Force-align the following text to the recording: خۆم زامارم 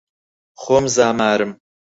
خۆم 0.61 0.85
زامارم 0.95 1.51